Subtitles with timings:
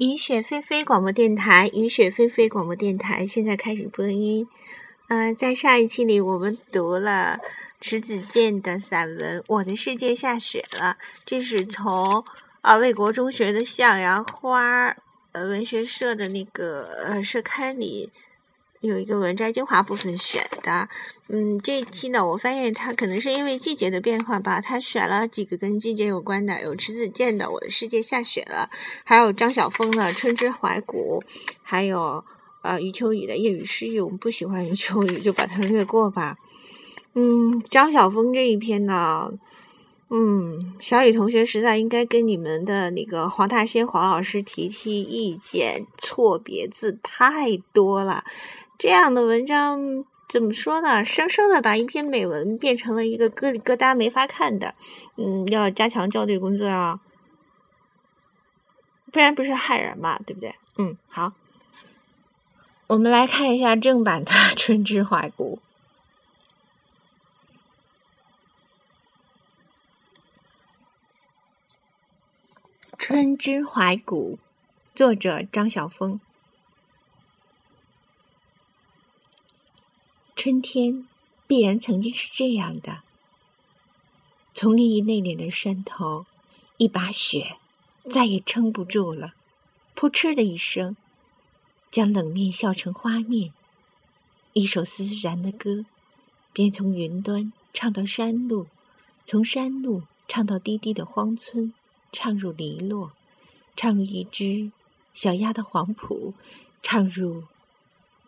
[0.00, 4.48] 雨雪霏霏广播电台，雨雪霏霏广播电台现在开始播音。
[5.08, 7.38] 呃，在上一期里，我们读了
[7.82, 12.24] 迟子建的散文《我的世界下雪了》，这是从
[12.62, 14.96] 啊魏国中学的向阳花
[15.32, 18.10] 呃文学社的那个呃社刊里。
[18.80, 20.88] 有一个文摘精华部分选的，
[21.28, 28.70] 嗯，这一期呢，我发现它可能是因为季节的变化吧，他选了几个跟季节有关的，有迟子建的《我的世界下雪了》，
[29.04, 31.22] 还有张晓峰的《春之怀古》，
[31.62, 32.24] 还有
[32.62, 34.00] 呃余秋雨的《夜雨诗意》。
[34.04, 36.38] 我们不喜欢余秋雨，就把它略过吧。
[37.12, 39.30] 嗯，张晓峰这一篇呢，
[40.08, 48.24] 嗯，小雨同学实在应该跟你们的那个黄大仙黄老师提提意见，错别字太多了。
[48.80, 51.04] 这样的文章怎么说呢？
[51.04, 54.74] 生生的把一篇美文变成了一个疙里疙瘩没法看的。
[55.16, 56.98] 嗯，要加强校对工作啊，
[59.12, 60.54] 不然不是害人嘛，对不对？
[60.78, 61.34] 嗯，好，
[62.86, 65.60] 我们来看一下正版的《春之怀古》。
[72.96, 74.36] 《春之怀古》，
[74.94, 76.18] 作者张晓峰。
[80.42, 81.06] 春天
[81.46, 83.02] 必然曾经是这样的：
[84.54, 86.24] 丛林一内敛的山头，
[86.78, 87.58] 一把雪
[88.08, 89.34] 再也撑不住了，
[89.94, 90.96] 扑哧的一声，
[91.90, 93.52] 将冷面笑成花面。
[94.54, 95.84] 一首丝丝然的歌，
[96.54, 98.66] 便从云端唱到山路，
[99.26, 101.74] 从山路唱到低低的荒村，
[102.10, 103.12] 唱入篱落，
[103.76, 104.72] 唱入一只
[105.12, 106.32] 小鸭的黄埔，
[106.82, 107.44] 唱入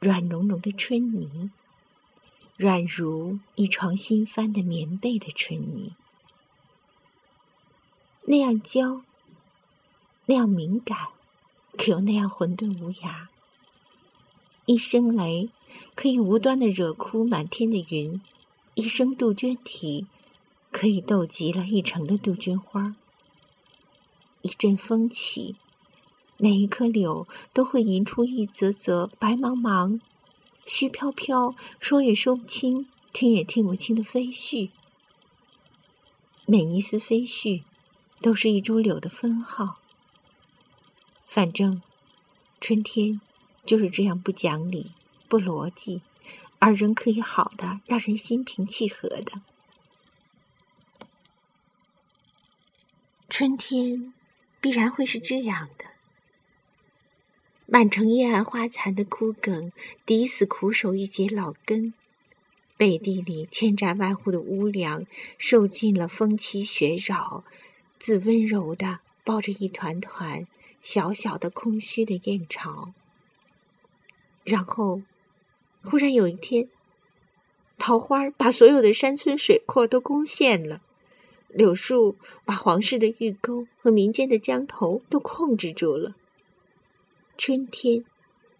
[0.00, 1.50] 软融融的春泥。
[2.58, 5.94] 软如一床新翻的棉被的春泥，
[8.24, 9.02] 那样娇，
[10.26, 11.06] 那样敏感，
[11.76, 13.28] 可又那样混沌无涯。
[14.66, 15.50] 一声雷
[15.94, 18.20] 可以无端的惹哭满天的云，
[18.74, 20.08] 一声杜鹃啼
[20.72, 22.96] 可以逗急了一城的杜鹃花。
[24.42, 25.54] 一阵风起，
[26.36, 30.00] 每一棵柳都会吟出一则则白茫茫。
[30.68, 34.68] 虚飘飘，说也说不清，听也听不清的飞絮。
[36.44, 37.62] 每一丝飞絮，
[38.20, 39.80] 都是一株柳的分号。
[41.24, 41.80] 反正，
[42.60, 43.18] 春天
[43.64, 44.92] 就是这样不讲理、
[45.26, 46.02] 不逻辑，
[46.58, 49.40] 而仍可以好的让人心平气和的。
[53.30, 54.12] 春天
[54.60, 55.87] 必然会是这样的。
[57.70, 59.72] 满城叶暗花残的枯梗，
[60.06, 61.92] 抵死苦守一截老根；
[62.78, 65.04] 背地里千宅万户的屋梁，
[65.36, 67.44] 受尽了风欺雪扰，
[67.98, 70.46] 自温柔的抱着一团团
[70.80, 72.94] 小小的空虚的燕巢。
[74.44, 75.02] 然后，
[75.82, 76.70] 忽然有一天，
[77.76, 80.80] 桃花把所有的山村水阔都攻陷了，
[81.48, 86.14] 柳树把皇室的御沟和民间的江头都控制住了。
[87.38, 88.04] 春天，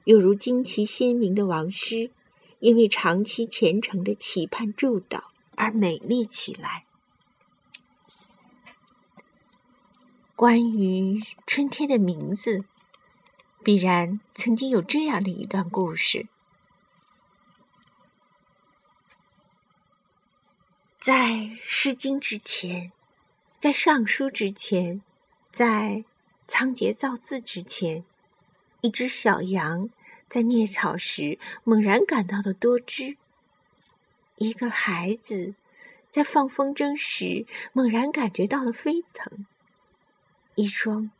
[0.04, 2.12] 又如旌旗鲜明的王师，
[2.60, 5.24] 因为长期虔诚的期盼祝祷
[5.56, 6.84] 而美丽起来。
[10.36, 12.64] 关于春天的名字，
[13.64, 16.28] 必然曾经有这样的一段故事：
[20.96, 22.92] 在《诗经》之前，
[23.58, 25.02] 在《尚书》之前，
[25.50, 26.04] 在
[26.46, 28.04] 仓颉造字之前。
[28.80, 29.90] 一只小羊
[30.28, 33.16] 在啮草时猛然感到了多汁。
[34.36, 35.54] 一个孩子
[36.12, 39.46] 在放风筝时猛然感觉到了飞腾。
[40.54, 41.10] 一双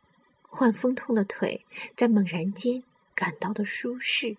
[0.41, 1.65] 患风痛的腿
[1.97, 2.83] 在猛然间
[3.13, 4.37] 感到的舒适。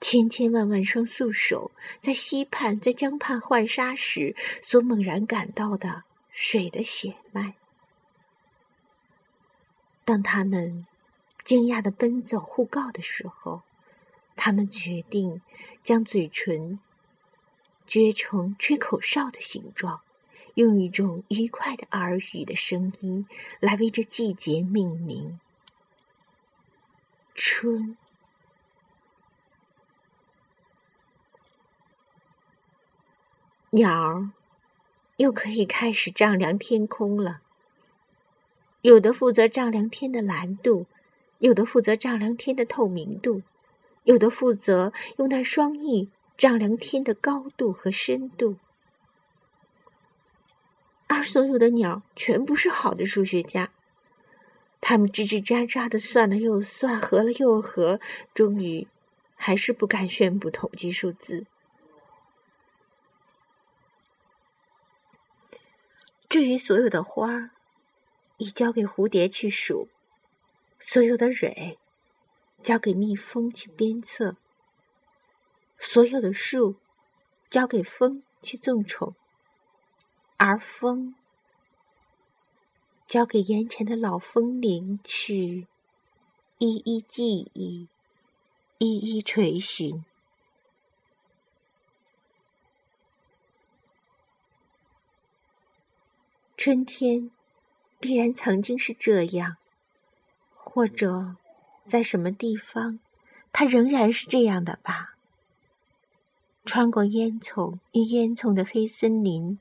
[0.00, 1.70] 千千万万双素手
[2.00, 7.54] 在溪畔、在江畔浣纱时所猛然感到的水的血脉。
[10.04, 10.86] 当他们
[11.48, 13.62] 惊讶的奔走互告的时候，
[14.36, 15.40] 他们决定
[15.82, 16.78] 将嘴唇
[17.86, 20.02] 撅成吹口哨的形状，
[20.56, 23.26] 用一种愉快的耳语的声音
[23.60, 25.40] 来为这季节命名。
[27.34, 27.96] 春，
[33.70, 34.30] 鸟儿
[35.16, 37.40] 又可以开始丈量天空了。
[38.82, 40.84] 有的负责丈量天的蓝度，
[41.38, 43.42] 有的负责丈量天的透明度，
[44.04, 48.56] 有的负责用那双翼丈量天的高度和深度。
[51.06, 53.70] 而所有的鸟全不是好的数学家，
[54.80, 57.98] 他们吱吱喳喳的算了又算，合了又合，
[58.34, 58.86] 终于
[59.34, 61.46] 还是不敢宣布统计数字。
[66.28, 67.52] 至于所有的花，
[68.36, 69.88] 已交给蝴蝶去数；
[70.78, 71.78] 所有的蕊，
[72.62, 74.36] 交给蜜蜂去鞭策；
[75.78, 76.76] 所有的树，
[77.50, 79.14] 交给风去纵宠。
[80.36, 81.14] 而风。
[83.08, 85.66] 交给眼前的老风铃去
[86.58, 87.88] 一一记忆，
[88.76, 90.04] 一一垂询。
[96.54, 97.30] 春天
[97.98, 99.56] 必然曾经是这样，
[100.78, 101.34] 或者
[101.82, 103.00] 在什么地方，
[103.52, 105.16] 它仍然是这样的吧。
[106.64, 109.58] 穿过烟囱与烟囱的黑森林，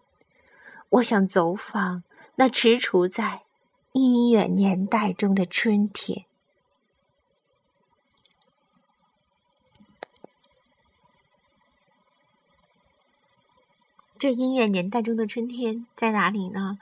[0.90, 2.04] 我想走访。
[2.36, 3.42] 那踟蹰在
[3.94, 6.26] 阴远年代中的春天，
[14.20, 16.78] 这音乐年代中的春天在哪里呢？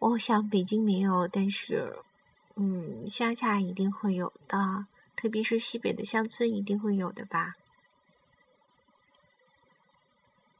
[0.00, 2.00] 我想北京没有，但是，
[2.56, 7.54] 嗯，乡下一定会有的，特别是西北的乡村一定会有的吧。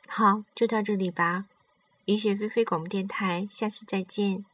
[0.07, 1.47] 好，就到这里吧。
[2.05, 4.45] 雨雪霏霏广播电台，下次再见。